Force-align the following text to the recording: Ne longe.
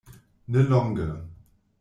Ne 0.47 0.63
longe. 0.63 1.13